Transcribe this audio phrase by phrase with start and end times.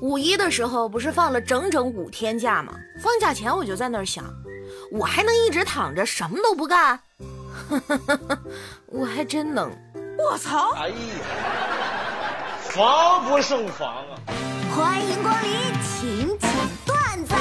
[0.00, 2.74] 五一的时候不是放了整整五天假吗？
[3.00, 4.24] 放假前我就在那儿想，
[4.90, 7.00] 我还能一直躺着什么都不干？
[8.86, 9.70] 我还真能！
[10.18, 10.72] 我操！
[10.72, 10.96] 哎呀，
[12.60, 14.18] 防不胜防啊！
[14.74, 15.50] 欢迎光临，
[15.82, 16.50] 请讲
[16.84, 17.34] 段子。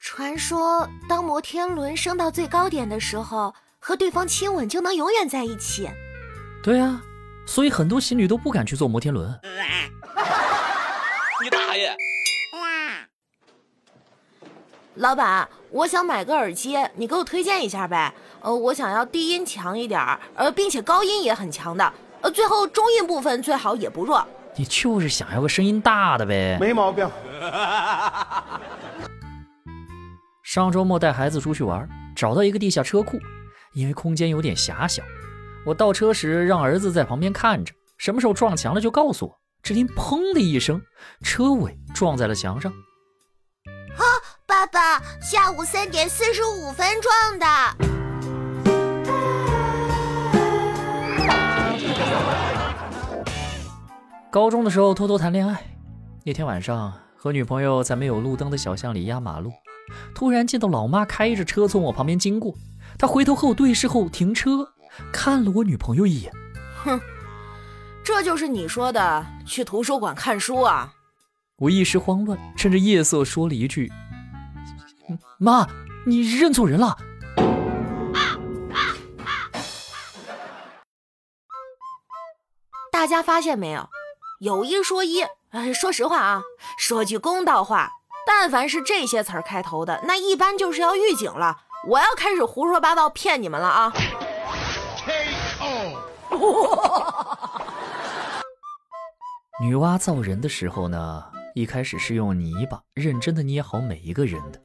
[0.00, 5.88] 传说当摩天轮升到最高点的时候，和对方亲吻就能永远在一起。
[6.62, 7.02] 对啊，
[7.46, 9.28] 所以很多情侣都不敢去坐摩天轮。
[11.42, 11.94] 你大爷！
[14.96, 18.12] 老板，我想买个耳机，你给我推荐一下呗。
[18.40, 24.26] 呃，我想要低音强一点儿，呃，并且高音也很强的，呃，最后中音部分最好也不弱。
[24.54, 26.58] 你就是想要个声音大的呗。
[26.60, 27.08] 没毛病。
[30.44, 33.18] 上周末带孩子出去玩，找到一个地下车库，
[33.72, 35.02] 因为空间有点狭小，
[35.64, 39.38] 我倒车时让儿子在旁边看着，什么时候撞墙了就告诉我。
[39.62, 40.82] 只听砰的一声，
[41.22, 42.72] 车尾撞在了墙上。
[42.72, 44.02] 啊！
[44.44, 47.46] 爸爸，下午三点四十五分撞的。
[54.32, 55.64] 高中的时候偷偷谈恋爱，
[56.24, 59.52] 那天晚上和女朋友在没有路灯的小巷里压马路，
[60.12, 62.52] 突然见到老妈开着车从我旁边经过，
[62.98, 64.72] 她回头和我对视后停车，
[65.12, 66.32] 看了我女朋友一眼，
[66.84, 67.00] 哼，
[68.04, 70.92] 这就是你说的去图书馆看书啊？
[71.58, 73.92] 我一时慌乱，趁着夜色说了一句
[75.38, 75.66] ：“妈，
[76.06, 76.96] 你认错人了。”
[82.90, 83.88] 大家发现没有？
[84.40, 85.24] 有一说一，
[85.74, 86.42] 说实话啊，
[86.78, 87.90] 说句公道话，
[88.26, 91.62] 但凡是这些词儿开头的，那一般就是要预警了。
[91.88, 93.92] 我要开始胡说八道骗你们了啊！
[99.60, 101.24] 女娲造人的时候呢？
[101.54, 104.58] 一开始是用泥巴认真的捏好每一个人的，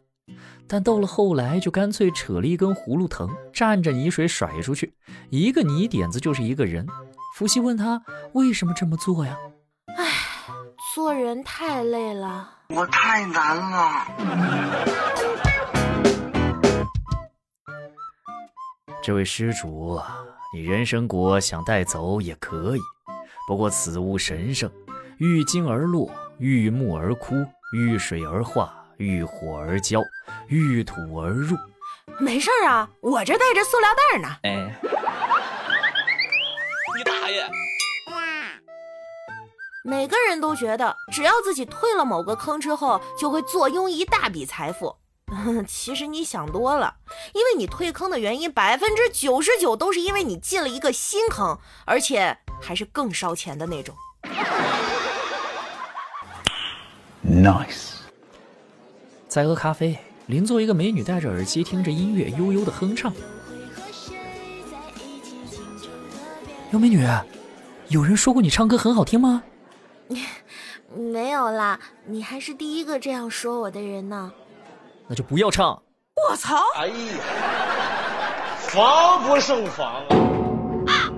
[0.69, 4.93] 但到了后来就干脆扯了一根葫芦藤，蘸着泥水甩出去，
[5.29, 6.87] 一个泥点子就是一个人。
[7.35, 8.01] 伏羲问他
[8.31, 9.37] 为什么这么做呀？
[9.97, 10.05] 唉，
[10.95, 14.07] 做人太累了，我太难了。
[19.03, 19.99] 这位施主，
[20.53, 22.79] 你人参果想带走也可以，
[23.47, 24.71] 不过此物神圣，
[25.17, 26.09] 遇金而落。
[26.39, 27.33] 遇木而枯，
[27.73, 30.03] 遇水而化，遇火而焦，
[30.49, 31.57] 遇土而入。
[32.19, 34.27] 没事啊，我这带着塑料袋呢。
[34.43, 34.79] 哎，
[36.95, 37.49] 你大爷！
[39.83, 44.95] 每个人都觉得，只要自己退了某个坑之后，就会坐拥一大笔财富。
[45.67, 46.95] 其实你想多了，
[47.33, 53.95] 因为你退坑的原因，百分之九十九都是因为你进了一个新坑，而且还是更烧钱的那种。
[57.25, 57.95] Nice，
[59.27, 63.13] 在喝咖啡，邻座一个美女戴着耳机听着音乐，悠悠的哼唱。
[66.71, 67.05] 有美女，
[67.89, 69.43] 有人说过你唱歌很好听吗？
[70.95, 74.31] 没有啦，你还是第一个这样说我的人呢。
[75.07, 75.81] 那就不要唱。
[76.29, 76.57] 我操！
[76.75, 76.93] 哎呀，
[78.59, 80.03] 防不胜防
[80.87, 81.09] 啊！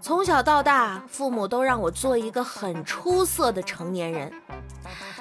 [0.00, 4.32] 从小到大，父母都让我做一个很出色的成年人。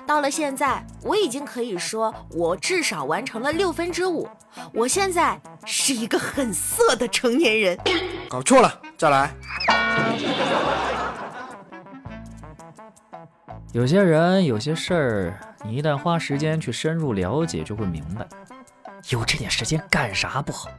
[0.07, 4.27] 到了现在，我已经可以说我至少完成了六分之五。
[4.73, 7.77] 我现在是一个很色的成年人。
[8.29, 9.35] 搞错了，再来。
[13.71, 18.25] 有些人，有些事儿，你一旦花时间去深入了解，就会明白，
[19.09, 20.71] 有这点时间干啥不好。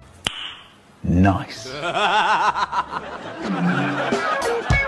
[1.07, 1.71] Nice。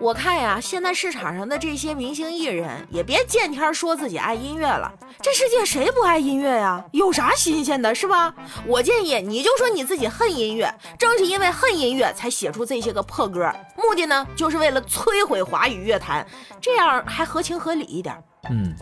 [0.00, 4.92] 我看呀，现在市场上的这些明星艺人也别见天说自己爱音乐了。
[5.20, 6.84] 这世界谁不爱音乐呀？
[6.92, 8.32] 有啥新鲜的，是吧？
[8.66, 16.24] 我建议你就说你自己恨音乐，正是因为恨音乐才写出这些个破歌，目的呢就是为了摧毁华语乐坛，
[16.60, 18.16] 这样还合情合理一点。
[18.50, 18.72] 嗯，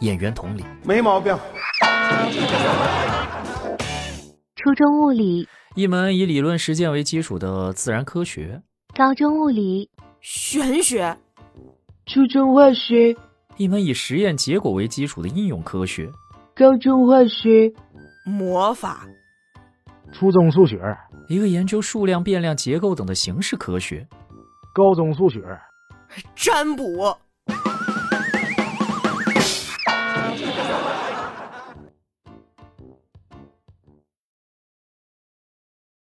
[0.00, 1.38] 演员同理，没毛病。
[4.56, 8.60] 初中物理，一门以理论实践为基础的自然科学；
[8.96, 9.88] 高中物理，
[10.26, 11.14] 玄学；
[12.06, 13.14] 初中化学，
[13.58, 16.10] 一门以实验结果为基础的应用科学；
[16.56, 17.70] 高中化学，
[18.24, 19.06] 魔法；
[20.14, 20.80] 初中数学，
[21.28, 24.02] 一个研究数量、变量、结构等的形式科学；
[24.74, 25.42] 高中数学，
[26.34, 27.14] 占卜。